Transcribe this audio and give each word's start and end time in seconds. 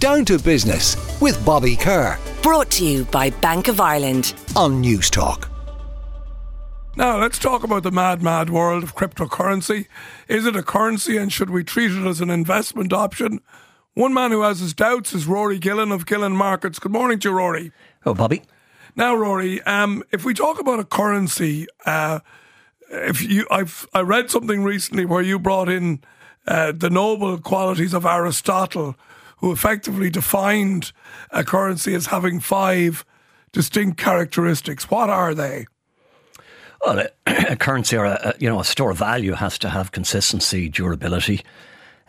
Down 0.00 0.24
to 0.24 0.38
Business 0.38 0.96
with 1.20 1.44
Bobby 1.44 1.76
Kerr. 1.76 2.18
Brought 2.42 2.70
to 2.70 2.86
you 2.86 3.04
by 3.04 3.28
Bank 3.28 3.68
of 3.68 3.80
Ireland 3.80 4.32
on 4.56 4.82
Newstalk. 4.82 5.46
Now, 6.96 7.18
let's 7.18 7.38
talk 7.38 7.64
about 7.64 7.82
the 7.82 7.90
mad, 7.90 8.22
mad 8.22 8.48
world 8.48 8.82
of 8.82 8.96
cryptocurrency. 8.96 9.88
Is 10.26 10.46
it 10.46 10.56
a 10.56 10.62
currency 10.62 11.18
and 11.18 11.30
should 11.30 11.50
we 11.50 11.64
treat 11.64 11.90
it 11.90 12.06
as 12.06 12.22
an 12.22 12.30
investment 12.30 12.94
option? 12.94 13.40
One 13.92 14.14
man 14.14 14.30
who 14.30 14.40
has 14.40 14.60
his 14.60 14.72
doubts 14.72 15.12
is 15.12 15.26
Rory 15.26 15.58
Gillen 15.58 15.92
of 15.92 16.06
Gillen 16.06 16.34
Markets. 16.34 16.78
Good 16.78 16.92
morning 16.92 17.18
to 17.18 17.28
you, 17.28 17.34
Rory. 17.34 17.70
Oh, 18.06 18.14
Bobby. 18.14 18.40
Now, 18.96 19.14
Rory, 19.14 19.60
um, 19.64 20.02
if 20.12 20.24
we 20.24 20.32
talk 20.32 20.58
about 20.58 20.80
a 20.80 20.84
currency, 20.84 21.66
uh, 21.84 22.20
if 22.90 23.20
you, 23.20 23.46
I've 23.50 23.86
I 23.92 24.00
read 24.00 24.30
something 24.30 24.64
recently 24.64 25.04
where 25.04 25.20
you 25.20 25.38
brought 25.38 25.68
in 25.68 26.00
uh, 26.46 26.72
the 26.72 26.88
noble 26.88 27.36
qualities 27.36 27.92
of 27.92 28.06
Aristotle, 28.06 28.96
who 29.40 29.52
effectively 29.52 30.10
defined 30.10 30.92
a 31.30 31.42
currency 31.44 31.94
as 31.94 32.06
having 32.06 32.40
five 32.40 33.04
distinct 33.52 33.98
characteristics. 33.98 34.90
What 34.90 35.10
are 35.10 35.34
they? 35.34 35.66
Well, 36.84 37.00
a, 37.00 37.08
a 37.52 37.56
currency 37.56 37.96
or 37.96 38.04
a, 38.04 38.34
you 38.38 38.48
know 38.48 38.60
a 38.60 38.64
store 38.64 38.90
of 38.90 38.98
value 38.98 39.32
has 39.32 39.58
to 39.58 39.68
have 39.68 39.92
consistency, 39.92 40.68
durability, 40.68 41.42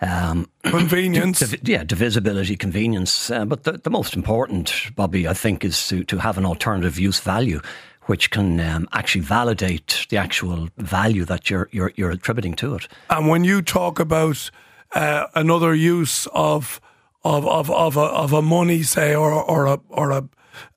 um, 0.01 0.49
convenience. 0.63 1.39
Div- 1.39 1.67
yeah, 1.67 1.83
divisibility, 1.83 2.55
convenience. 2.55 3.31
Uh, 3.31 3.45
but 3.45 3.63
the, 3.63 3.73
the 3.73 3.89
most 3.89 4.15
important, 4.15 4.91
Bobby, 4.95 5.27
I 5.27 5.33
think, 5.33 5.63
is 5.65 5.87
to, 5.87 6.03
to 6.05 6.17
have 6.17 6.37
an 6.37 6.45
alternative 6.45 6.99
use 6.99 7.19
value 7.19 7.61
which 8.05 8.31
can 8.31 8.59
um, 8.59 8.89
actually 8.93 9.21
validate 9.21 10.07
the 10.09 10.17
actual 10.17 10.67
value 10.77 11.23
that 11.23 11.49
you're, 11.49 11.69
you're, 11.71 11.93
you're 11.95 12.09
attributing 12.09 12.55
to 12.55 12.73
it. 12.75 12.87
And 13.11 13.27
when 13.27 13.43
you 13.43 13.61
talk 13.61 13.99
about 13.99 14.49
uh, 14.93 15.27
another 15.35 15.73
use 15.75 16.27
of 16.33 16.81
of 17.23 17.47
of 17.47 17.69
of 17.69 17.97
a, 17.97 18.01
of 18.01 18.33
a 18.33 18.41
money, 18.41 18.83
say, 18.83 19.15
or 19.15 19.31
or 19.31 19.65
a 19.65 19.79
or 19.89 20.11
a 20.11 20.27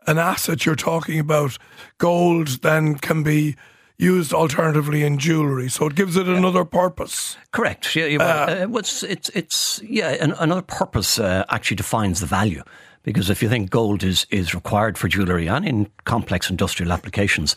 an 0.06 0.18
asset 0.18 0.66
you're 0.66 0.74
talking 0.76 1.18
about, 1.18 1.58
gold 1.98 2.62
then 2.62 2.96
can 2.96 3.22
be 3.22 3.56
used 3.96 4.32
alternatively 4.32 5.04
in 5.04 5.18
jewellery. 5.18 5.68
So 5.68 5.86
it 5.86 5.94
gives 5.94 6.16
it 6.16 6.28
another 6.28 6.64
purpose. 6.64 7.36
Correct. 7.52 7.94
Yeah, 7.94 8.16
uh, 8.18 8.66
uh, 8.74 8.78
it's, 8.78 9.02
it's, 9.02 9.28
it's, 9.30 9.80
yeah, 9.82 10.16
another 10.38 10.62
purpose 10.62 11.18
uh, 11.18 11.44
actually 11.48 11.76
defines 11.76 12.20
the 12.20 12.26
value. 12.26 12.62
Because 13.02 13.28
if 13.28 13.42
you 13.42 13.50
think 13.50 13.70
gold 13.70 14.02
is, 14.02 14.26
is 14.30 14.54
required 14.54 14.96
for 14.96 15.08
jewellery 15.08 15.46
and 15.46 15.66
in 15.66 15.90
complex 16.04 16.48
industrial 16.48 16.90
applications, 16.90 17.54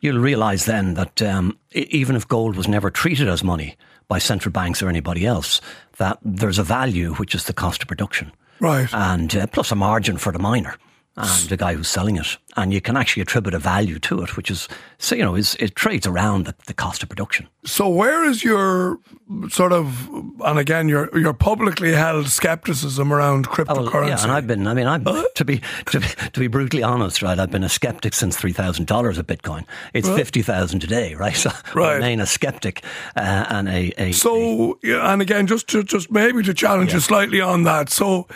you'll 0.00 0.18
realise 0.18 0.66
then 0.66 0.94
that 0.94 1.22
um, 1.22 1.58
even 1.72 2.14
if 2.14 2.28
gold 2.28 2.56
was 2.56 2.68
never 2.68 2.90
treated 2.90 3.26
as 3.26 3.42
money 3.42 3.76
by 4.08 4.18
central 4.18 4.52
banks 4.52 4.82
or 4.82 4.88
anybody 4.88 5.26
else, 5.26 5.60
that 5.98 6.18
there's 6.22 6.58
a 6.58 6.64
value 6.64 7.14
which 7.14 7.34
is 7.34 7.44
the 7.44 7.52
cost 7.52 7.82
of 7.82 7.88
production. 7.88 8.32
Right. 8.60 8.88
And 8.92 9.34
uh, 9.34 9.46
plus 9.48 9.72
a 9.72 9.74
margin 9.74 10.16
for 10.18 10.32
the 10.32 10.38
miner 10.38 10.76
and 11.16 11.48
the 11.50 11.58
guy 11.58 11.74
who's 11.74 11.88
selling 11.88 12.16
it. 12.16 12.38
And 12.56 12.72
you 12.72 12.80
can 12.80 12.96
actually 12.96 13.22
attribute 13.22 13.54
a 13.54 13.58
value 13.58 13.98
to 14.00 14.22
it, 14.22 14.36
which 14.36 14.50
is, 14.50 14.68
so, 14.98 15.14
you 15.14 15.22
know, 15.22 15.34
is, 15.34 15.56
it 15.60 15.74
trades 15.74 16.06
around 16.06 16.46
the, 16.46 16.54
the, 16.66 16.74
cost 16.74 17.02
of 17.02 17.08
production. 17.08 17.48
So 17.64 17.88
where 17.88 18.24
is 18.24 18.42
your 18.42 18.98
sort 19.50 19.72
of, 19.72 20.08
and 20.44 20.58
again, 20.58 20.88
your 20.88 21.16
your 21.18 21.32
publicly 21.34 21.92
held 21.92 22.28
skepticism 22.28 23.12
around 23.12 23.48
cryptocurrency? 23.48 23.94
Oh, 23.94 24.00
well, 24.00 24.08
yeah, 24.08 24.22
and 24.22 24.32
I've 24.32 24.46
been, 24.46 24.66
I 24.66 24.74
mean, 24.74 24.86
I'm, 24.86 25.04
to 25.04 25.44
be, 25.44 25.60
to 25.86 26.00
be, 26.00 26.06
to 26.32 26.40
be 26.40 26.46
brutally 26.46 26.82
honest, 26.82 27.22
right, 27.22 27.38
I've 27.38 27.50
been 27.50 27.64
a 27.64 27.68
skeptic 27.68 28.14
since 28.14 28.36
$3,000 28.40 29.18
of 29.18 29.26
Bitcoin. 29.26 29.64
It's 29.92 30.08
50,000 30.08 30.80
today, 30.80 31.14
right? 31.14 31.36
So 31.36 31.50
right. 31.74 31.90
I 31.90 31.94
remain 31.94 32.20
a 32.20 32.26
skeptic 32.26 32.84
uh, 33.16 33.46
and 33.48 33.68
a, 33.68 33.92
a 33.98 34.12
So, 34.12 34.78
a, 34.84 35.12
and 35.12 35.20
again, 35.20 35.46
just 35.46 35.68
to, 35.68 35.82
just 35.82 36.10
maybe 36.10 36.42
to 36.42 36.54
challenge 36.54 36.90
yeah. 36.90 36.96
you 36.96 37.00
slightly 37.00 37.40
on 37.40 37.64
that. 37.64 37.90
So 37.90 38.28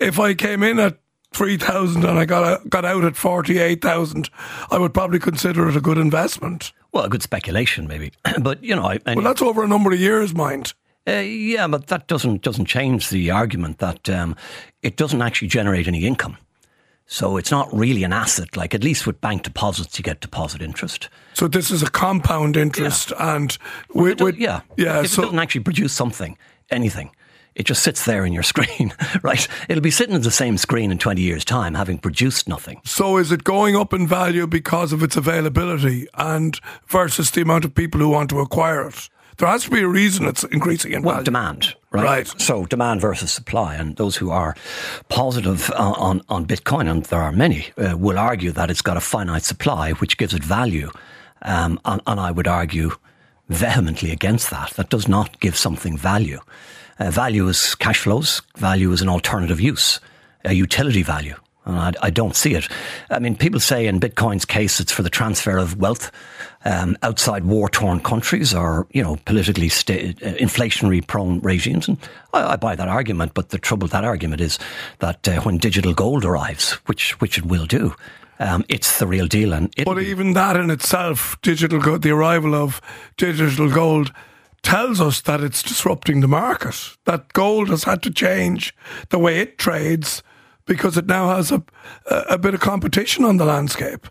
if 0.00 0.18
I 0.18 0.34
came 0.34 0.62
in 0.62 0.78
at 0.78 0.98
three 1.32 1.56
thousand 1.56 2.04
and 2.04 2.18
I 2.18 2.24
got 2.24 2.68
got 2.68 2.84
out 2.84 3.04
at 3.04 3.16
forty 3.16 3.58
eight 3.58 3.82
thousand, 3.82 4.30
I 4.70 4.78
would 4.78 4.94
probably 4.94 5.18
consider 5.18 5.68
it 5.68 5.76
a 5.76 5.80
good 5.80 5.98
investment. 5.98 6.72
Well, 6.92 7.04
a 7.04 7.08
good 7.08 7.22
speculation, 7.22 7.86
maybe. 7.86 8.12
but 8.40 8.62
you 8.62 8.74
know, 8.74 8.84
I, 8.84 8.98
well, 9.06 9.22
that's 9.22 9.42
over 9.42 9.62
a 9.62 9.68
number 9.68 9.92
of 9.92 10.00
years, 10.00 10.34
mind. 10.34 10.74
Uh, 11.06 11.20
yeah, 11.20 11.66
but 11.66 11.86
that 11.86 12.06
doesn't 12.06 12.42
doesn't 12.42 12.66
change 12.66 13.08
the 13.10 13.30
argument 13.30 13.78
that 13.78 14.08
um, 14.10 14.36
it 14.82 14.96
doesn't 14.96 15.22
actually 15.22 15.48
generate 15.48 15.88
any 15.88 16.06
income. 16.06 16.36
So 17.10 17.38
it's 17.38 17.50
not 17.50 17.72
really 17.74 18.04
an 18.04 18.12
asset. 18.12 18.54
Like 18.54 18.74
at 18.74 18.84
least 18.84 19.06
with 19.06 19.18
bank 19.22 19.42
deposits, 19.42 19.98
you 19.98 20.02
get 20.02 20.20
deposit 20.20 20.60
interest. 20.60 21.08
So 21.32 21.48
this 21.48 21.70
is 21.70 21.82
a 21.82 21.90
compound 21.90 22.56
interest, 22.56 23.10
yeah. 23.10 23.36
and 23.36 23.56
with, 23.94 24.20
with, 24.20 24.36
yeah, 24.36 24.60
yeah. 24.76 25.00
If 25.00 25.10
so, 25.10 25.22
it 25.22 25.24
doesn't 25.26 25.38
actually 25.38 25.62
produce 25.62 25.94
something, 25.94 26.36
anything, 26.70 27.10
it 27.58 27.66
just 27.66 27.82
sits 27.82 28.04
there 28.04 28.24
in 28.24 28.32
your 28.32 28.44
screen, 28.44 28.94
right? 29.22 29.46
It'll 29.68 29.82
be 29.82 29.90
sitting 29.90 30.14
in 30.14 30.22
the 30.22 30.30
same 30.30 30.56
screen 30.56 30.92
in 30.92 30.98
20 30.98 31.20
years' 31.20 31.44
time, 31.44 31.74
having 31.74 31.98
produced 31.98 32.48
nothing. 32.48 32.80
So 32.84 33.18
is 33.18 33.32
it 33.32 33.44
going 33.44 33.76
up 33.76 33.92
in 33.92 34.06
value 34.06 34.46
because 34.46 34.92
of 34.92 35.02
its 35.02 35.16
availability 35.16 36.06
and 36.14 36.58
versus 36.86 37.32
the 37.32 37.42
amount 37.42 37.64
of 37.64 37.74
people 37.74 38.00
who 38.00 38.08
want 38.08 38.30
to 38.30 38.38
acquire 38.38 38.88
it? 38.88 39.10
There 39.38 39.48
has 39.48 39.64
to 39.64 39.70
be 39.70 39.82
a 39.82 39.88
reason 39.88 40.26
it's 40.26 40.44
increasing 40.44 40.92
in 40.92 41.02
well, 41.02 41.16
value. 41.16 41.24
demand, 41.24 41.74
right? 41.90 42.04
right? 42.04 42.40
So 42.40 42.64
demand 42.64 43.00
versus 43.00 43.32
supply, 43.32 43.74
and 43.74 43.96
those 43.96 44.16
who 44.16 44.30
are 44.30 44.56
positive 45.08 45.70
uh, 45.70 45.94
on 45.96 46.22
on 46.28 46.44
Bitcoin, 46.44 46.90
and 46.90 47.04
there 47.04 47.20
are 47.20 47.30
many, 47.30 47.68
uh, 47.76 47.96
will 47.96 48.18
argue 48.18 48.50
that 48.52 48.68
it's 48.68 48.82
got 48.82 48.96
a 48.96 49.00
finite 49.00 49.44
supply, 49.44 49.92
which 49.92 50.16
gives 50.16 50.34
it 50.34 50.42
value, 50.42 50.90
um, 51.42 51.78
and, 51.84 52.02
and 52.08 52.18
I 52.18 52.32
would 52.32 52.48
argue 52.48 52.90
vehemently 53.48 54.10
against 54.10 54.50
that. 54.50 54.70
That 54.72 54.90
does 54.90 55.06
not 55.06 55.38
give 55.38 55.56
something 55.56 55.96
value. 55.96 56.40
Uh, 56.98 57.10
value 57.10 57.48
is 57.48 57.74
cash 57.74 58.00
flows. 58.00 58.42
Value 58.56 58.92
is 58.92 59.02
an 59.02 59.08
alternative 59.08 59.60
use, 59.60 60.00
a 60.44 60.52
utility 60.52 61.02
value. 61.02 61.36
And 61.64 61.76
I, 61.76 61.92
I, 62.06 62.10
don't 62.10 62.34
see 62.34 62.54
it. 62.54 62.66
I 63.10 63.18
mean, 63.18 63.36
people 63.36 63.60
say 63.60 63.86
in 63.86 64.00
Bitcoin's 64.00 64.44
case 64.44 64.80
it's 64.80 64.90
for 64.90 65.02
the 65.02 65.10
transfer 65.10 65.58
of 65.58 65.76
wealth 65.76 66.10
um, 66.64 66.96
outside 67.02 67.44
war-torn 67.44 68.00
countries 68.00 68.52
or 68.54 68.86
you 68.92 69.02
know 69.02 69.16
politically 69.24 69.68
sta- 69.68 70.10
uh, 70.10 70.34
inflationary-prone 70.34 71.40
regimes, 71.40 71.88
and 71.88 71.98
I, 72.32 72.52
I, 72.52 72.56
buy 72.56 72.74
that 72.74 72.88
argument. 72.88 73.34
But 73.34 73.50
the 73.50 73.58
trouble 73.58 73.84
with 73.84 73.92
that 73.92 74.04
argument 74.04 74.40
is 74.40 74.58
that 74.98 75.28
uh, 75.28 75.40
when 75.42 75.58
digital 75.58 75.94
gold 75.94 76.24
arrives, 76.24 76.72
which 76.86 77.20
which 77.20 77.38
it 77.38 77.46
will 77.46 77.66
do, 77.66 77.94
um, 78.40 78.64
it's 78.68 78.98
the 78.98 79.06
real 79.06 79.26
deal. 79.26 79.52
And 79.52 79.72
but 79.84 80.02
even 80.02 80.32
that 80.32 80.56
in 80.56 80.70
itself, 80.70 81.40
digital 81.42 81.80
gold, 81.80 82.02
the 82.02 82.10
arrival 82.10 82.54
of 82.54 82.80
digital 83.16 83.70
gold 83.70 84.12
tells 84.62 85.00
us 85.00 85.20
that 85.22 85.40
it's 85.40 85.62
disrupting 85.62 86.20
the 86.20 86.28
market, 86.28 86.96
that 87.04 87.32
gold 87.32 87.68
has 87.68 87.84
had 87.84 88.02
to 88.02 88.10
change 88.10 88.74
the 89.10 89.18
way 89.18 89.40
it 89.40 89.58
trades 89.58 90.22
because 90.66 90.96
it 90.96 91.06
now 91.06 91.34
has 91.34 91.50
a, 91.50 91.62
a 92.28 92.38
bit 92.38 92.54
of 92.54 92.60
competition 92.60 93.24
on 93.24 93.36
the 93.38 93.44
landscape. 93.44 94.06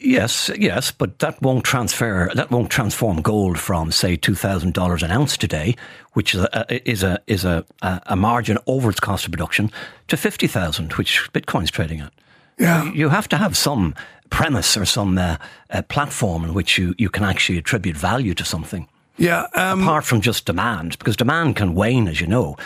Yes, 0.00 0.50
yes, 0.58 0.90
but 0.90 1.18
that 1.20 1.40
won't 1.40 1.64
transfer. 1.64 2.30
That 2.34 2.50
won't 2.50 2.70
transform 2.70 3.22
gold 3.22 3.58
from, 3.58 3.92
say, 3.92 4.16
two 4.16 4.34
thousand 4.34 4.74
dollars 4.74 5.02
an 5.02 5.10
ounce 5.10 5.36
today, 5.36 5.76
which 6.12 6.34
is 6.34 6.40
a 6.40 6.90
is 6.90 7.02
a 7.02 7.20
is 7.26 7.44
a, 7.44 7.64
a 7.80 8.16
margin 8.16 8.58
over 8.66 8.90
its 8.90 9.00
cost 9.00 9.24
of 9.24 9.32
production, 9.32 9.70
to 10.08 10.16
fifty 10.16 10.46
thousand, 10.48 10.92
which 10.94 11.30
Bitcoin's 11.32 11.70
trading 11.70 12.00
at. 12.00 12.12
Yeah, 12.58 12.92
you 12.92 13.08
have 13.08 13.28
to 13.28 13.36
have 13.36 13.56
some 13.56 13.94
premise 14.30 14.76
or 14.76 14.84
some 14.84 15.16
uh, 15.16 15.36
uh, 15.70 15.82
platform 15.82 16.44
in 16.44 16.54
which 16.54 16.76
you, 16.76 16.94
you 16.98 17.08
can 17.08 17.24
actually 17.24 17.58
attribute 17.58 17.96
value 17.96 18.34
to 18.34 18.44
something. 18.44 18.88
Yeah. 19.16 19.46
Um, 19.54 19.82
Apart 19.82 20.04
from 20.04 20.20
just 20.20 20.44
demand, 20.46 20.98
because 20.98 21.16
demand 21.16 21.56
can 21.56 21.74
wane, 21.74 22.08
as 22.08 22.20
you 22.20 22.26
know. 22.26 22.56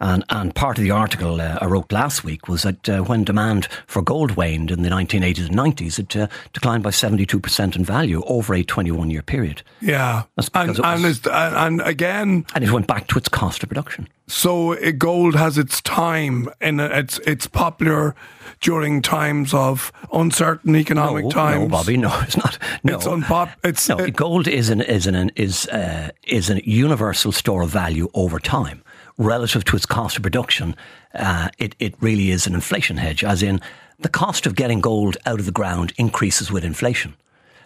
And, 0.00 0.24
and 0.28 0.54
part 0.54 0.78
of 0.78 0.84
the 0.84 0.90
article 0.90 1.40
uh, 1.40 1.58
I 1.60 1.66
wrote 1.66 1.90
last 1.92 2.24
week 2.24 2.48
was 2.48 2.62
that 2.62 2.88
uh, 2.88 3.00
when 3.00 3.24
demand 3.24 3.68
for 3.86 4.02
gold 4.02 4.32
waned 4.32 4.70
in 4.70 4.82
the 4.82 4.90
1980s 4.90 5.46
and 5.46 5.56
90s, 5.56 5.98
it 5.98 6.16
uh, 6.16 6.28
declined 6.52 6.82
by 6.82 6.90
72% 6.90 7.76
in 7.76 7.84
value 7.84 8.22
over 8.26 8.54
a 8.54 8.62
21 8.62 9.10
year 9.10 9.22
period. 9.22 9.62
Yeah. 9.80 10.24
And, 10.54 10.78
and, 10.78 11.26
and, 11.26 11.80
again. 11.82 12.46
And 12.54 12.64
it 12.64 12.70
went 12.70 12.86
back 12.86 13.08
to 13.08 13.18
its 13.18 13.28
cost 13.28 13.62
of 13.62 13.68
production. 13.68 14.08
So 14.28 14.74
uh, 14.74 14.90
gold 14.90 15.36
has 15.36 15.56
its 15.56 15.80
time 15.80 16.48
and 16.60 16.80
it's, 16.80 17.18
it's 17.20 17.46
popular 17.46 18.14
during 18.60 19.02
times 19.02 19.54
of 19.54 19.92
uncertain 20.12 20.76
economic 20.76 21.24
no, 21.24 21.30
times. 21.30 21.62
No, 21.62 21.68
Bobby, 21.68 21.96
no, 21.96 22.20
it's 22.22 22.36
not. 22.36 22.58
No, 22.82 22.96
it's 22.96 23.06
unpop. 23.06 23.52
It's 23.62 23.88
no. 23.88 24.08
gold 24.10 24.48
is 24.48 24.70
an 24.70 24.80
is 24.80 25.06
an 25.06 25.30
is 25.36 25.68
uh, 25.68 26.10
is 26.26 26.50
a 26.50 26.68
universal 26.68 27.32
store 27.32 27.62
of 27.62 27.70
value 27.70 28.08
over 28.14 28.38
time 28.38 28.82
relative 29.18 29.64
to 29.64 29.76
its 29.76 29.86
cost 29.86 30.16
of 30.16 30.22
production, 30.22 30.76
uh, 31.14 31.48
it, 31.58 31.74
it 31.78 31.94
really 32.00 32.30
is 32.30 32.46
an 32.46 32.54
inflation 32.54 32.96
hedge, 32.96 33.24
as 33.24 33.42
in 33.42 33.60
the 33.98 34.08
cost 34.08 34.46
of 34.46 34.54
getting 34.54 34.80
gold 34.80 35.16
out 35.26 35.40
of 35.40 35.46
the 35.46 35.52
ground 35.52 35.92
increases 35.96 36.52
with 36.52 36.64
inflation. 36.64 37.14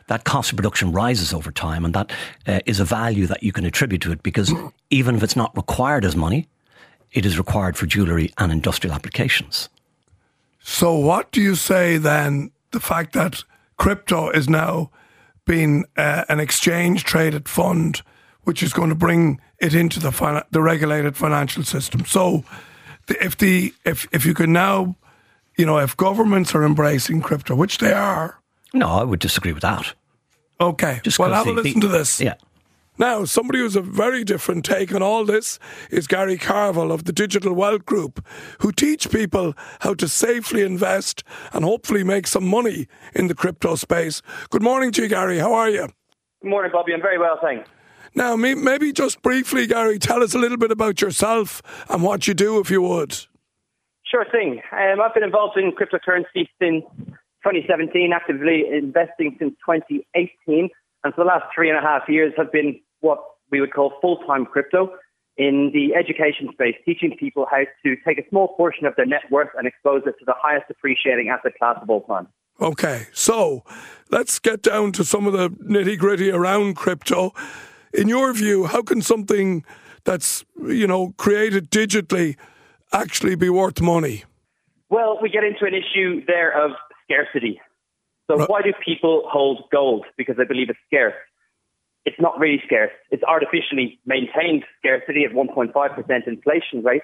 That 0.07 0.25
cost 0.25 0.51
of 0.51 0.57
production 0.57 0.93
rises 0.93 1.33
over 1.33 1.51
time, 1.51 1.85
and 1.85 1.95
that 1.95 2.13
uh, 2.47 2.61
is 2.67 2.81
a 2.81 2.85
value 2.85 3.27
that 3.27 3.43
you 3.43 3.53
can 3.53 3.65
attribute 3.65 4.03
to 4.03 4.13
it 4.13 4.23
because 4.23 4.53
even 4.91 5.17
if 5.17 5.23
it's 5.23 5.37
not 5.37 5.57
required 5.57 6.05
as 6.05 6.17
money, 6.17 6.49
it 7.13 7.27
is 7.27 7.39
required 7.39 7.77
for 7.77 7.87
jewellery 7.87 8.33
and 8.39 8.53
industrial 8.53 8.95
applications. 8.95 9.69
So, 10.63 10.95
what 10.95 11.33
do 11.33 11.41
you 11.41 11.55
say 11.55 11.97
then? 11.97 12.51
The 12.71 12.81
fact 12.81 13.15
that 13.15 13.43
crypto 13.77 14.31
is 14.31 14.49
now 14.49 14.91
being 15.45 15.85
uh, 15.97 16.25
an 16.29 16.39
exchange 16.39 17.03
traded 17.03 17.49
fund, 17.49 18.03
which 18.43 18.63
is 18.63 18.73
going 18.73 18.91
to 18.91 18.95
bring 18.95 19.41
it 19.61 19.75
into 19.75 20.01
the 20.01 20.13
fin- 20.13 20.43
the 20.51 20.63
regulated 20.63 21.17
financial 21.17 21.63
system. 21.65 22.05
So 22.07 22.45
if 23.09 23.37
the 23.37 23.73
if 23.85 24.09
if 24.13 24.25
you 24.27 24.35
can 24.35 24.53
now, 24.53 24.97
you 25.57 25.67
know, 25.67 25.79
if 25.79 25.97
governments 25.97 26.55
are 26.55 26.65
embracing 26.65 27.21
crypto, 27.23 27.55
which 27.55 27.79
they 27.79 27.93
are. 27.93 28.39
No, 28.73 28.89
I 28.89 29.05
would 29.05 29.21
disagree 29.21 29.53
with 29.53 29.63
that. 29.63 29.95
Okay. 30.61 31.01
Just 31.03 31.19
well, 31.19 31.31
'cause 31.31 31.47
have 31.47 31.47
a 31.47 31.53
listen 31.61 31.81
the- 31.81 31.87
to 31.87 31.93
this. 31.93 32.21
Yeah. 32.21 32.35
Now, 32.99 33.25
somebody 33.25 33.61
who's 33.61 33.77
a 33.77 33.81
very 33.81 34.25
different 34.25 34.63
take 34.63 34.95
on 34.95 35.03
all 35.03 35.25
this 35.25 35.59
is 35.91 36.07
Gary 36.07 36.37
Carvill 36.37 36.93
of 36.93 37.05
the 37.05 37.13
Digital 37.15 37.55
Wealth 37.55 37.87
Group, 37.87 38.23
who 38.59 38.73
teach 38.73 39.11
people 39.11 39.55
how 39.81 39.95
to 39.95 40.07
safely 40.07 40.61
invest 40.63 41.25
and 41.55 41.65
hopefully 41.65 42.05
make 42.05 42.27
some 42.27 42.47
money 42.47 42.89
in 43.15 43.29
the 43.29 43.35
crypto 43.35 43.75
space. 43.77 44.21
Good 44.51 44.63
morning 44.63 44.93
to 44.93 45.03
you, 45.03 45.09
Gary. 45.09 45.39
How 45.39 45.55
are 45.55 45.71
you? 45.71 45.89
Good 46.43 46.51
morning, 46.51 46.73
Bobby. 46.75 46.93
I'm 46.93 47.01
very 47.01 47.17
well, 47.19 47.39
thanks. 47.41 47.71
Now, 48.15 48.37
maybe 48.37 48.93
just 48.93 49.23
briefly, 49.23 49.67
Gary, 49.67 49.99
tell 49.99 50.23
us 50.23 50.35
a 50.35 50.39
little 50.39 50.59
bit 50.59 50.71
about 50.71 51.01
yourself 51.01 51.63
and 51.89 52.03
what 52.03 52.27
you 52.27 52.35
do, 52.35 52.59
if 52.59 52.71
you 52.71 52.83
would. 52.83 53.13
Sure 54.05 54.27
thing. 54.31 54.61
Um, 54.73 55.01
I've 55.01 55.15
been 55.15 55.23
involved 55.23 55.57
in 55.57 55.71
cryptocurrency 55.71 56.49
since 56.61 56.85
2017, 57.45 58.13
actively 58.13 58.65
investing 58.71 59.37
since 59.39 59.55
2018, 59.65 60.69
and 61.05 61.15
for 61.15 61.25
the 61.25 61.29
last 61.29 61.45
three 61.55 61.71
and 61.71 61.79
a 61.79 61.81
half 61.81 62.09
years 62.09 62.33
have 62.37 62.51
been 62.51 62.81
what 63.01 63.21
we 63.51 63.61
would 63.61 63.73
call 63.73 63.93
full-time 64.01 64.47
crypto 64.47 64.91
in 65.37 65.71
the 65.73 65.95
education 65.95 66.49
space, 66.53 66.75
teaching 66.85 67.17
people 67.19 67.47
how 67.51 67.63
to 67.85 67.97
take 68.07 68.19
a 68.19 68.29
small 68.29 68.49
portion 68.57 68.85
of 68.85 68.95
their 68.97 69.07
net 69.07 69.23
worth 69.31 69.49
and 69.57 69.67
expose 69.67 70.03
it 70.07 70.15
to 70.19 70.25
the 70.27 70.35
highest 70.37 70.67
appreciating 70.71 71.29
asset 71.29 71.53
class 71.59 71.77
of 71.81 71.89
all 71.89 72.03
time. 72.03 72.27
Okay, 72.61 73.07
so 73.13 73.65
let's 74.11 74.39
get 74.39 74.61
down 74.61 74.93
to 74.93 75.05
some 75.05 75.27
of 75.27 75.33
the 75.33 75.49
nitty 75.49 75.97
gritty 75.99 76.31
around 76.31 76.75
crypto. 76.75 77.33
In 77.93 78.09
your 78.09 78.33
view, 78.33 78.67
how 78.67 78.83
can 78.83 79.03
something 79.03 79.65
that's 80.05 80.45
you 80.63 80.87
know 80.87 81.15
created 81.19 81.71
digitally 81.71 82.37
actually 82.93 83.35
be 83.35 83.51
worth 83.51 83.81
money? 83.81 84.25
Well, 84.89 85.19
we 85.23 85.29
get 85.29 85.45
into 85.45 85.65
an 85.67 85.75
issue 85.75 86.25
there 86.27 86.51
of 86.53 86.73
scarcity. 87.05 87.61
So, 88.29 88.37
Right. 88.39 88.49
why 88.49 88.63
do 88.63 88.73
people 88.85 89.29
hold 89.29 89.69
gold? 89.71 90.07
Because 90.17 90.37
they 90.37 90.45
believe 90.45 90.71
it's 90.71 90.79
scarce. 90.87 91.15
It's 92.05 92.19
not 92.21 92.39
really 92.39 92.63
scarce. 92.65 92.93
It's 93.11 93.23
artificially 93.25 93.99
maintained 94.07 94.65
scarcity 94.79 95.25
at 95.25 95.33
1.5% 95.33 96.27
inflation 96.27 96.83
rate, 96.83 97.03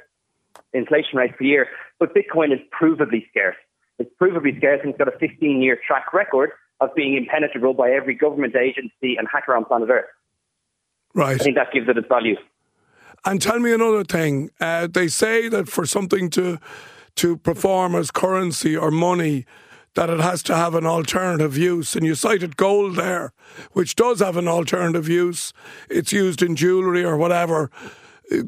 inflation 0.73 1.19
rate 1.19 1.37
per 1.37 1.45
year. 1.45 1.69
But 1.99 2.15
Bitcoin 2.15 2.53
is 2.53 2.61
provably 2.73 3.29
scarce. 3.29 3.57
It's 3.99 4.11
provably 4.21 4.57
scarce 4.57 4.81
and 4.83 4.91
it's 4.91 4.99
got 4.99 5.09
a 5.09 5.19
15 5.19 5.63
year 5.63 5.77
track 5.87 6.13
record 6.13 6.51
of 6.81 6.95
being 6.95 7.17
impenetrable 7.17 7.75
by 7.75 7.91
every 7.91 8.15
government 8.15 8.55
agency 8.57 9.17
and 9.17 9.27
hacker 9.31 9.55
on 9.55 9.65
planet 9.65 9.91
Earth. 9.91 10.07
Right. 11.17 11.41
I 11.41 11.45
think 11.45 11.57
that 11.57 11.73
gives 11.73 11.89
it 11.89 11.97
its 11.97 12.07
value. 12.09 12.37
And 13.25 13.41
tell 13.41 13.59
me 13.59 13.73
another 13.73 14.05
thing. 14.05 14.51
Uh, 14.61 14.87
they 14.87 15.09
say 15.09 15.49
that 15.49 15.69
for 15.69 15.87
something 15.87 16.31
to 16.31 16.59
to 17.17 17.39
perform 17.39 17.95
as 17.95 18.11
currency 18.11 18.77
or 18.77 18.91
money, 18.91 19.47
that 19.95 20.11
it 20.11 20.21
has 20.21 20.43
to 20.43 20.55
have 20.55 20.75
an 20.75 20.85
alternative 20.85 21.57
use. 21.57 21.97
And 21.97 22.05
you 22.05 22.15
cited 22.15 22.59
gold 22.59 22.97
there, 22.97 23.33
which 23.73 23.97
does 23.97 24.21
have 24.21 24.37
an 24.37 24.47
alternative 24.47 25.09
use. 25.09 25.55
It's 25.89 26.13
used 26.13 26.43
in 26.43 26.55
jewelry 26.55 27.03
or 27.03 27.17
whatever. 27.17 27.71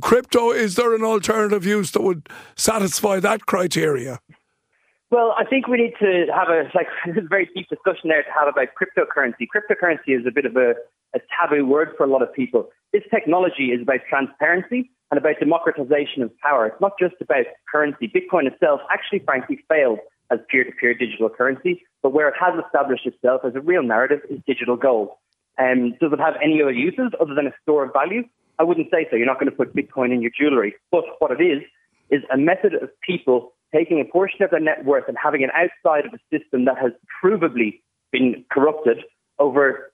Crypto, 0.02 0.50
is 0.50 0.74
there 0.74 0.94
an 0.94 1.02
alternative 1.02 1.64
use 1.64 1.92
that 1.92 2.02
would 2.02 2.28
satisfy 2.56 3.18
that 3.20 3.46
criteria? 3.46 4.20
Well, 5.10 5.34
I 5.38 5.44
think 5.44 5.68
we 5.68 5.78
need 5.78 5.94
to 6.00 6.26
have 6.34 6.48
a 6.48 6.70
like 6.74 6.88
this 7.06 7.16
is 7.16 7.24
a 7.24 7.28
very 7.28 7.48
deep 7.54 7.68
discussion 7.70 8.10
there 8.10 8.22
to 8.22 8.30
have 8.38 8.48
about 8.48 8.68
cryptocurrency. 8.76 9.46
Cryptocurrency 9.48 10.18
is 10.18 10.26
a 10.26 10.30
bit 10.30 10.44
of 10.44 10.56
a, 10.56 10.74
a 11.14 11.20
taboo 11.34 11.64
word 11.66 11.94
for 11.96 12.04
a 12.04 12.06
lot 12.06 12.22
of 12.22 12.32
people. 12.32 12.68
This 12.92 13.02
technology 13.10 13.66
is 13.66 13.82
about 13.82 14.00
transparency 14.08 14.90
and 15.10 15.18
about 15.18 15.38
democratization 15.38 16.22
of 16.22 16.36
power. 16.38 16.66
It's 16.66 16.80
not 16.80 16.92
just 16.98 17.14
about 17.20 17.46
currency. 17.70 18.08
Bitcoin 18.08 18.46
itself 18.46 18.80
actually, 18.92 19.20
frankly, 19.20 19.64
failed 19.68 19.98
as 20.30 20.38
peer-to-peer 20.50 20.94
digital 20.94 21.30
currency, 21.30 21.82
but 22.02 22.12
where 22.12 22.28
it 22.28 22.34
has 22.38 22.52
established 22.64 23.06
itself 23.06 23.42
as 23.44 23.54
a 23.54 23.60
real 23.60 23.82
narrative 23.82 24.20
is 24.28 24.38
digital 24.46 24.76
gold. 24.76 25.08
Um, 25.58 25.92
does 26.00 26.12
it 26.12 26.20
have 26.20 26.34
any 26.42 26.62
other 26.62 26.72
uses 26.72 27.12
other 27.20 27.34
than 27.34 27.46
a 27.46 27.52
store 27.62 27.84
of 27.84 27.92
value? 27.92 28.22
I 28.58 28.64
wouldn't 28.64 28.90
say 28.90 29.06
so. 29.10 29.16
You're 29.16 29.26
not 29.26 29.40
going 29.40 29.50
to 29.50 29.56
put 29.56 29.74
Bitcoin 29.74 30.12
in 30.12 30.20
your 30.20 30.30
jewelry. 30.38 30.74
But 30.90 31.04
what 31.18 31.30
it 31.30 31.42
is, 31.42 31.62
is 32.10 32.22
a 32.32 32.38
method 32.38 32.74
of 32.74 32.88
people 33.02 33.52
taking 33.74 34.00
a 34.00 34.04
portion 34.04 34.42
of 34.42 34.50
their 34.50 34.60
net 34.60 34.84
worth 34.84 35.04
and 35.08 35.16
having 35.22 35.42
it 35.42 35.50
outside 35.54 36.06
of 36.06 36.12
a 36.14 36.36
system 36.36 36.64
that 36.64 36.78
has 36.78 36.92
provably 37.22 37.80
been 38.12 38.44
corrupted 38.50 39.04
over 39.38 39.87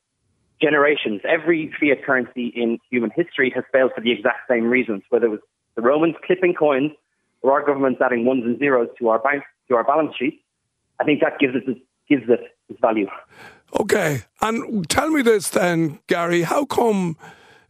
generations. 0.65 1.21
Every 1.29 1.73
fiat 1.79 2.05
currency 2.05 2.53
in 2.55 2.79
human 2.91 3.11
history 3.15 3.53
has 3.55 3.65
failed 3.73 3.93
for 3.95 4.01
the 4.01 4.13
exact 4.13 4.49
same 4.49 4.65
reasons, 4.65 5.03
whether 5.11 5.27
it 5.27 5.31
was 5.31 5.41
the 5.77 5.83
Romans 5.83 6.15
clipping 6.25 6.55
coins 6.55 6.93
or 7.43 7.53
our 7.53 7.67
governments 7.67 8.01
adding 8.05 8.25
ones 8.25 8.45
and 8.45 8.59
zeros 8.59 8.89
to 8.99 9.09
our 9.09 9.19
bank 9.19 9.45
to 9.69 9.77
our 9.77 9.85
balance 9.85 10.15
sheet. 10.17 10.43
I 11.01 11.05
think 11.05 11.21
that 11.21 11.39
gives 11.39 11.55
it 11.55 11.65
gives 12.09 12.29
it 12.29 12.41
its 12.69 12.81
value. 12.81 13.07
Okay. 13.79 14.23
And 14.41 14.89
tell 14.89 15.11
me 15.11 15.23
this 15.23 15.51
then, 15.51 15.99
Gary, 16.07 16.43
how 16.43 16.65
come 16.65 17.17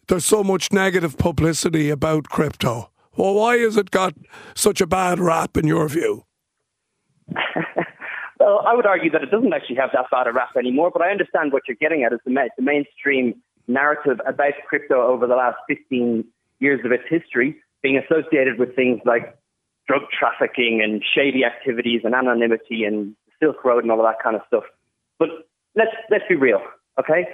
there's 0.09 0.25
so 0.25 0.45
much 0.45 0.73
negative 0.73 1.17
publicity 1.17 1.91
about 1.91 2.29
crypto? 2.29 2.91
Well, 3.17 3.35
why 3.35 3.59
has 3.59 3.77
it 3.77 3.91
got 3.91 4.15
such 4.55 4.81
a 4.81 4.87
bad 4.87 5.19
rap 5.19 5.57
in 5.57 5.67
your 5.67 5.89
view? 5.89 6.25
Well, 8.45 8.63
I 8.67 8.75
would 8.75 8.85
argue 8.85 9.11
that 9.11 9.23
it 9.23 9.31
doesn't 9.31 9.55
actually 9.55 9.77
have 9.77 9.89
that 9.95 10.11
bad 10.11 10.27
a 10.27 10.33
rap 10.33 10.51
anymore, 10.59 10.91
but 10.93 11.01
I 11.01 11.11
understand 11.11 11.51
what 11.51 11.63
you're 11.67 11.81
getting 11.81 12.05
at 12.05 12.13
is 12.13 12.19
the, 12.27 12.31
ma- 12.31 12.53
the 12.59 12.63
mainstream 12.63 13.41
narrative 13.69 14.21
about 14.27 14.53
crypto 14.69 15.01
over 15.01 15.27
the 15.27 15.35
last 15.35 15.57
15 15.67 16.23
years 16.61 16.81
of 16.85 16.93
its 16.93 17.05
history 17.09 17.57
being 17.83 17.97
associated 17.97 18.59
with 18.59 18.77
things 18.77 19.01
like 19.07 19.35
drug 19.89 20.03
trafficking 20.13 20.83
and 20.85 21.03
shady 21.15 21.43
activities 21.43 22.03
and 22.05 22.15
anonymity 22.15 22.85
and 22.85 23.17
Silk 23.41 23.65
Road 23.65 23.83
and 23.83 23.91
all 23.91 23.99
of 23.99 24.05
that 24.05 24.23
kind 24.23 24.37
of 24.37 24.43
stuff. 24.47 24.65
But 25.19 25.29
let's, 25.75 25.97
let's 26.11 26.25
be 26.29 26.35
real, 26.35 26.61
okay? 27.01 27.27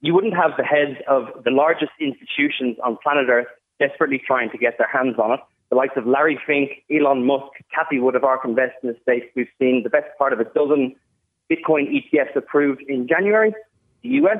You 0.00 0.14
wouldn't 0.14 0.34
have 0.34 0.52
the 0.56 0.64
heads 0.64 0.98
of 1.06 1.44
the 1.44 1.52
largest 1.52 1.92
institutions 2.00 2.76
on 2.84 2.98
planet 3.00 3.28
Earth 3.30 3.46
desperately 3.78 4.20
trying 4.26 4.50
to 4.50 4.58
get 4.58 4.78
their 4.78 4.88
hands 4.88 5.14
on 5.16 5.34
it. 5.34 5.40
The 5.70 5.76
likes 5.76 5.96
of 5.96 6.06
Larry 6.06 6.38
Fink, 6.46 6.82
Elon 6.90 7.24
Musk, 7.24 7.52
Cathie 7.72 8.00
Wood 8.00 8.16
of 8.16 8.24
ARK 8.24 8.44
Invest 8.44 8.74
in 8.82 8.88
the 8.88 8.96
States. 9.02 9.26
We've 9.36 9.48
seen 9.58 9.82
the 9.84 9.90
best 9.90 10.06
part 10.18 10.32
of 10.32 10.40
a 10.40 10.44
dozen 10.44 10.96
Bitcoin 11.50 11.88
ETFs 11.88 12.34
approved 12.34 12.82
in 12.88 13.06
January. 13.06 13.54
The 14.02 14.08
US, 14.20 14.38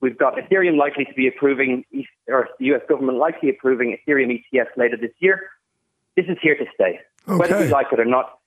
we've 0.00 0.16
got 0.16 0.36
Ethereum 0.36 0.76
likely 0.76 1.04
to 1.04 1.14
be 1.14 1.26
approving, 1.26 1.84
or 2.28 2.48
the 2.60 2.66
US 2.66 2.82
government 2.88 3.18
likely 3.18 3.50
approving 3.50 3.96
Ethereum 3.96 4.30
ETFs 4.30 4.76
later 4.76 4.96
this 4.96 5.10
year. 5.18 5.50
This 6.16 6.26
is 6.26 6.38
here 6.40 6.56
to 6.56 6.64
stay. 6.74 7.00
Whether 7.26 7.64
you 7.64 7.70
like 7.70 7.88
it 7.92 8.00
or 8.00 8.04
not, 8.04 8.38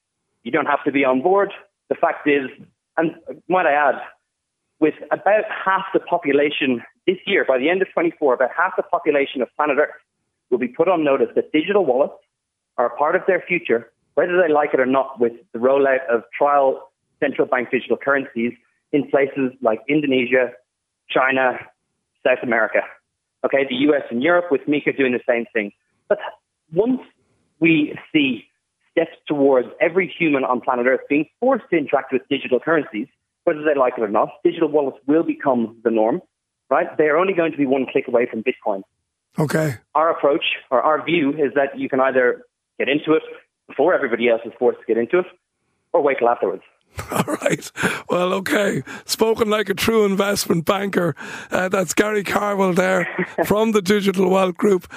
you 0.44 0.51
don't 0.51 0.66
have 0.66 0.83
to 0.86 0.92
be 0.92 1.04
on 1.04 1.22
board. 1.22 1.51
The 1.90 1.95
fact 1.95 2.28
is, 2.28 2.50
and 2.97 3.16
might 3.47 3.66
I 3.66 3.73
add, 3.73 3.95
with 4.80 4.95
about 5.11 5.44
half 5.50 5.83
the 5.94 6.00
population 6.00 6.81
this 7.06 7.18
year, 7.26 7.45
by 7.45 7.57
the 7.57 7.69
end 7.69 7.81
of 7.81 7.92
24, 7.94 8.33
about 8.35 8.50
half 8.56 8.76
the 8.76 8.83
population 8.83 9.42
of 9.42 9.50
planet 9.56 9.78
Earth 9.78 9.92
will 10.52 10.60
be 10.60 10.68
put 10.68 10.88
on 10.88 11.04
notice 11.04 11.30
that 11.36 11.52
digital 11.52 11.86
wallets 11.86 12.14
are 12.78 12.88
a 12.88 12.96
part 12.98 13.16
of 13.16 13.22
their 13.28 13.42
future, 13.48 13.92
whether 14.16 14.40
they 14.42 14.52
like 14.52 14.74
it 14.74 14.80
or 14.80 14.86
not, 14.86 15.20
with 15.20 15.34
the 15.54 15.60
rollout 15.60 16.06
of 16.10 16.24
trial 16.38 16.92
central 17.20 17.48
bank 17.48 17.70
digital 17.72 17.98
currencies 17.98 18.54
in 18.92 19.10
places 19.10 19.52
like 19.62 19.80
Indonesia, 19.88 20.52
China, 21.10 21.58
South 22.26 22.40
America. 22.44 22.81
Okay, 23.46 23.66
the 23.68 23.76
US 23.88 24.04
and 24.12 24.22
Europe 24.22 24.46
with 24.52 24.62
MiCA 24.68 24.96
doing 24.96 25.14
the 25.14 25.22
same 25.28 25.46
thing. 25.54 25.72
But 26.10 26.20
once 26.74 27.02
we 27.60 27.98
see 28.12 28.46
steps 28.92 29.16
towards 29.28 29.70
every 29.80 30.08
human 30.08 30.44
on 30.44 30.62
planet 30.62 30.86
Earth 30.86 31.02
being 31.10 31.26
forced 31.40 31.66
to 31.72 31.78
interact 31.78 32.12
with 32.12 32.22
digital 32.30 32.60
currencies, 32.60 33.08
whether 33.46 33.64
they 33.64 33.76
like 33.76 33.94
it 33.98 34.02
or 34.02 34.10
not, 34.10 34.30
digital 34.44 34.68
wallets 34.68 34.98
will 35.08 35.24
become 35.24 35.78
the 35.84 35.90
norm, 35.90 36.22
right? 36.70 36.96
They 36.98 37.06
are 37.06 37.18
only 37.18 37.34
going 37.34 37.52
to 37.52 37.58
be 37.58 37.66
one 37.66 37.86
click 37.92 38.08
away 38.08 38.28
from 38.30 38.44
Bitcoin. 38.44 38.84
Okay. 39.40 39.76
Our 39.95 40.11
approach 40.11 40.44
or 40.69 40.81
our 40.81 41.04
view 41.04 41.31
is 41.31 41.54
that 41.56 41.78
you 41.78 41.90
can 41.90 42.00
either 42.00 42.44
get 42.78 42.90
into 42.90 43.14
it 43.14 43.23
before 43.68 43.94
everybody 43.94 44.30
else 44.30 44.42
is 44.45 44.52
forced 44.59 44.80
to 44.80 44.85
get 44.85 44.97
into 44.97 45.19
it 45.19 45.26
or 45.94 46.02
wait 46.02 46.19
till 46.19 46.30
afterwards. 46.30 46.64
All 47.11 47.35
right. 47.42 47.71
Well, 48.09 48.33
okay. 48.33 48.83
Spoken 49.06 49.50
like 49.50 49.69
a 49.69 49.73
true 49.73 50.06
investment 50.06 50.66
banker. 50.66 51.16
Uh, 51.50 51.69
that's 51.69 51.94
Gary 51.94 52.23
Carvill 52.23 52.76
there 52.76 53.07
from 53.45 53.71
the 53.71 53.81
Digital 53.81 54.30
Wealth 54.30 54.57
Group. 54.57 54.92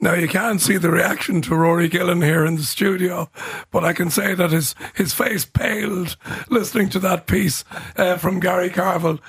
Now 0.00 0.14
you 0.14 0.26
can't 0.26 0.60
see 0.60 0.78
the 0.78 0.90
reaction 0.90 1.42
to 1.42 1.54
Rory 1.54 1.88
Gillen 1.88 2.22
here 2.22 2.44
in 2.44 2.56
the 2.56 2.62
studio, 2.62 3.30
but 3.70 3.84
I 3.84 3.92
can 3.92 4.10
say 4.10 4.34
that 4.34 4.50
his 4.50 4.74
his 4.94 5.12
face 5.14 5.44
paled 5.44 6.16
listening 6.48 6.88
to 6.90 6.98
that 7.00 7.26
piece 7.26 7.64
uh, 7.96 8.16
from 8.16 8.40
Gary 8.40 8.70
Carvill. 8.70 9.20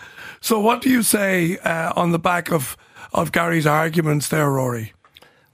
So, 0.41 0.59
what 0.59 0.81
do 0.81 0.89
you 0.89 1.03
say 1.03 1.59
uh, 1.59 1.93
on 1.95 2.11
the 2.11 2.19
back 2.19 2.51
of 2.51 2.75
of 3.13 3.31
Gary's 3.31 3.67
arguments 3.67 4.27
there, 4.27 4.49
Rory? 4.49 4.93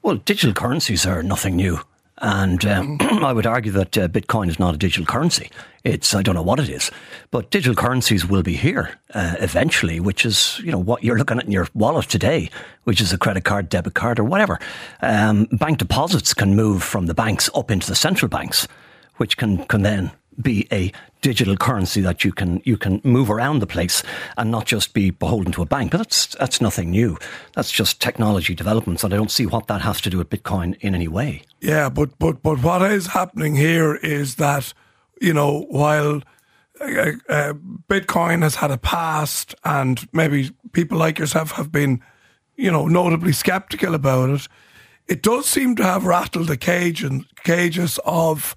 Well, 0.01 0.15
digital 0.15 0.53
currencies 0.53 1.05
are 1.05 1.21
nothing 1.21 1.57
new. 1.57 1.81
And 2.19 2.65
um, 2.65 2.97
I 3.01 3.33
would 3.33 3.45
argue 3.45 3.71
that 3.73 3.97
uh, 3.97 4.07
Bitcoin 4.07 4.47
is 4.47 4.59
not 4.59 4.73
a 4.73 4.77
digital 4.77 5.05
currency. 5.05 5.51
It's 5.83 6.15
I 6.15 6.21
don't 6.21 6.35
know 6.35 6.41
what 6.41 6.61
it 6.61 6.69
is, 6.69 6.89
but 7.31 7.51
digital 7.51 7.75
currencies 7.75 8.25
will 8.25 8.43
be 8.43 8.55
here 8.55 8.97
uh, 9.13 9.35
eventually, 9.39 9.99
which 9.99 10.25
is 10.25 10.59
you 10.63 10.71
know 10.71 10.79
what 10.79 11.03
you're 11.03 11.17
looking 11.17 11.37
at 11.37 11.45
in 11.45 11.51
your 11.51 11.67
wallet 11.73 12.07
today, 12.07 12.49
which 12.85 13.01
is 13.01 13.11
a 13.11 13.17
credit 13.17 13.43
card, 13.43 13.67
debit 13.67 13.93
card, 13.93 14.19
or 14.19 14.23
whatever. 14.23 14.57
Um, 15.01 15.45
bank 15.51 15.79
deposits 15.79 16.33
can 16.33 16.55
move 16.55 16.81
from 16.81 17.07
the 17.07 17.13
banks 17.13 17.49
up 17.53 17.69
into 17.69 17.87
the 17.87 17.95
central 17.95 18.29
banks, 18.29 18.67
which 19.17 19.35
can 19.35 19.65
can 19.65 19.81
then 19.81 20.11
be 20.41 20.67
a 20.71 20.91
digital 21.21 21.57
currency 21.57 22.01
that 22.01 22.23
you 22.23 22.31
can 22.31 22.61
you 22.63 22.77
can 22.77 23.01
move 23.03 23.29
around 23.29 23.59
the 23.59 23.67
place 23.67 24.03
and 24.37 24.51
not 24.51 24.65
just 24.65 24.93
be 24.93 25.09
beholden 25.09 25.51
to 25.53 25.61
a 25.61 25.65
bank. 25.65 25.91
But 25.91 25.97
that's 25.99 26.27
that's 26.35 26.61
nothing 26.61 26.91
new. 26.91 27.17
That's 27.53 27.71
just 27.71 28.01
technology 28.01 28.55
developments, 28.55 29.03
and 29.03 29.13
I 29.13 29.17
don't 29.17 29.31
see 29.31 29.45
what 29.45 29.67
that 29.67 29.81
has 29.81 30.01
to 30.01 30.09
do 30.09 30.17
with 30.17 30.29
Bitcoin 30.29 30.77
in 30.81 30.95
any 30.95 31.07
way. 31.07 31.43
Yeah, 31.61 31.89
but 31.89 32.17
but 32.19 32.41
but 32.43 32.61
what 32.61 32.81
is 32.91 33.07
happening 33.07 33.55
here 33.55 33.95
is 33.95 34.35
that 34.35 34.73
you 35.21 35.33
know 35.33 35.65
while. 35.69 36.21
Uh, 36.79 37.13
uh, 37.27 37.53
Bitcoin 37.89 38.43
has 38.43 38.53
had 38.53 38.69
a 38.69 38.77
past, 38.77 39.55
and 39.63 40.07
maybe 40.13 40.51
people 40.73 40.95
like 40.95 41.17
yourself 41.17 41.53
have 41.53 41.71
been, 41.71 42.03
you 42.55 42.69
know, 42.69 42.85
notably 42.85 43.31
skeptical 43.31 43.95
about 43.95 44.29
it. 44.29 44.47
It 45.07 45.23
does 45.23 45.47
seem 45.47 45.75
to 45.77 45.83
have 45.83 46.05
rattled 46.05 46.45
the 46.45 46.55
cage 46.55 47.03
and 47.03 47.25
cages 47.43 47.99
of 48.05 48.55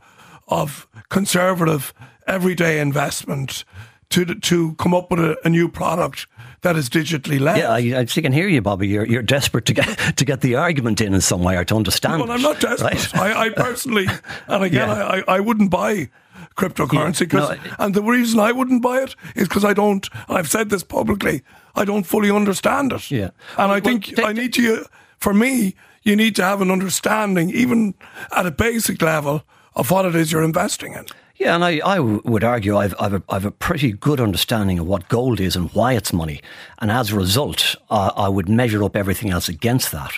of 0.51 0.87
conservative 1.09 1.95
everyday 2.27 2.81
investment 2.81 3.65
to 4.11 4.25
to 4.25 4.75
come 4.75 4.93
up 4.93 5.11
with 5.11 5.21
a, 5.21 5.37
a 5.45 5.49
new 5.49 5.69
product 5.69 6.27
that 6.63 6.77
is 6.77 6.91
digitally 6.91 7.41
led. 7.41 7.57
Yeah, 7.59 7.71
I, 7.71 8.01
I 8.01 8.05
can 8.05 8.33
hear 8.33 8.49
you, 8.49 8.61
Bobby. 8.61 8.89
You're, 8.89 9.07
you're 9.07 9.23
desperate 9.23 9.65
to 9.67 9.75
get 9.75 9.87
to 10.17 10.25
get 10.25 10.41
the 10.43 10.57
argument 10.57 11.01
in 11.01 11.15
in 11.15 11.21
some 11.21 11.43
way 11.43 11.57
or 11.57 11.65
to 11.65 11.77
understand. 11.77 12.21
Well, 12.21 12.31
I'm 12.31 12.43
not 12.43 12.61
desperate. 12.61 13.15
Right? 13.15 13.37
I, 13.37 13.47
I, 13.47 13.49
personally, 13.51 14.07
and 14.49 14.65
again, 14.65 14.89
yeah. 14.89 15.23
I, 15.29 15.37
I 15.37 15.41
wouldn't 15.41 15.71
buy 15.71 16.11
cryptocurrency 16.57 17.33
yeah, 17.33 17.55
no, 17.55 17.75
and 17.79 17.95
the 17.95 18.03
reason 18.03 18.41
I 18.41 18.53
wouldn't 18.53 18.83
buy 18.83 19.03
it 19.03 19.15
is 19.35 19.49
because 19.49 19.65
I 19.65 19.73
don't. 19.73 20.09
I've 20.29 20.51
said 20.51 20.71
this 20.71 20.83
publicly. 20.83 21.43
I 21.75 21.85
don't 21.85 22.05
fully 22.05 22.31
understand 22.31 22.93
it. 22.93 23.11
Yeah, 23.11 23.31
and 23.57 23.73
I 23.73 23.81
think 23.81 24.19
I 24.19 24.33
need 24.33 24.53
to. 24.55 24.87
For 25.19 25.35
me, 25.35 25.75
you 26.03 26.17
need 26.17 26.35
to 26.37 26.43
have 26.43 26.63
an 26.63 26.71
understanding, 26.71 27.51
even 27.51 27.95
at 28.35 28.47
a 28.47 28.51
basic 28.51 29.03
level, 29.03 29.45
of 29.75 29.91
what 29.91 30.05
it 30.05 30.15
is 30.15 30.33
you're 30.33 30.43
investing 30.43 30.95
in. 30.95 31.07
Yeah, 31.37 31.55
and 31.55 31.65
I, 31.65 31.79
I 31.79 32.01
would 32.01 32.45
argue 32.45 32.77
I've, 32.77 32.95
I've, 33.01 33.15
a, 33.15 33.23
I've 33.31 33.47
a 33.47 33.51
pretty 33.51 33.93
good 33.93 34.21
understanding 34.21 34.79
of 34.79 34.87
what 34.87 35.09
gold 35.09 35.41
is 35.41 35.57
and 35.57 35.71
why 35.71 35.95
it's 35.95 36.13
money. 36.13 36.43
And 36.81 36.91
as 36.91 37.13
a 37.13 37.17
result, 37.17 37.77
uh, 37.89 38.13
I 38.15 38.29
would 38.29 38.47
measure 38.49 38.85
up 38.85 38.95
everything 38.95 39.31
else 39.31 39.49
against 39.49 39.91
that. 39.93 40.13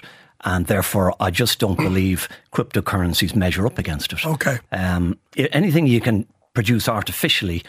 And 0.44 0.66
therefore, 0.66 1.14
I 1.20 1.30
just 1.30 1.60
don't 1.60 1.76
believe 1.76 2.28
cryptocurrencies 2.52 3.36
measure 3.36 3.66
up 3.66 3.78
against 3.78 4.12
it. 4.12 4.26
Okay. 4.26 4.58
Um, 4.72 5.16
anything 5.36 5.86
you 5.86 6.00
can 6.00 6.26
produce 6.54 6.88
artificially 6.88 7.62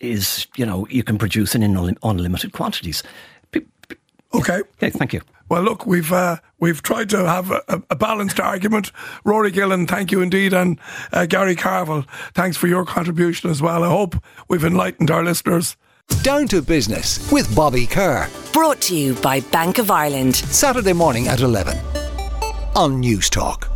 is, 0.00 0.48
you 0.56 0.66
know, 0.66 0.86
you 0.90 1.04
can 1.04 1.18
produce 1.18 1.54
in 1.54 1.96
unlimited 2.02 2.52
quantities. 2.52 3.04
Okay. 4.36 4.60
Okay, 4.76 4.90
thank 4.90 5.12
you. 5.12 5.20
Well, 5.48 5.62
look, 5.62 5.86
we've 5.86 6.12
uh, 6.12 6.38
we've 6.58 6.82
tried 6.82 7.08
to 7.10 7.18
have 7.24 7.50
a, 7.50 7.82
a, 7.88 7.94
balanced 7.94 8.40
argument. 8.40 8.90
Rory 9.24 9.52
Gillen, 9.52 9.86
thank 9.86 10.10
you 10.10 10.20
indeed, 10.20 10.52
and 10.52 10.78
uh, 11.12 11.26
Gary 11.26 11.54
Carvill, 11.54 12.04
thanks 12.34 12.56
for 12.56 12.66
your 12.66 12.84
contribution 12.84 13.48
as 13.50 13.62
well. 13.62 13.84
I 13.84 13.88
hope 13.88 14.16
we've 14.48 14.64
enlightened 14.64 15.10
our 15.10 15.22
listeners. 15.22 15.76
Down 16.22 16.48
to 16.48 16.62
business 16.62 17.30
with 17.30 17.54
Bobby 17.54 17.86
Kerr. 17.86 18.28
Brought 18.52 18.80
to 18.82 18.96
you 18.96 19.14
by 19.14 19.40
Bank 19.40 19.78
of 19.78 19.90
Ireland. 19.90 20.34
Saturday 20.34 20.92
morning 20.92 21.28
at 21.28 21.40
eleven 21.40 21.78
on 22.74 23.00
Newstalk. 23.02 23.75